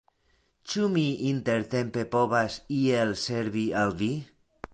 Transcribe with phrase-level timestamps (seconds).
[0.71, 4.11] Ĉu mi intertempe povas iel servi al vi?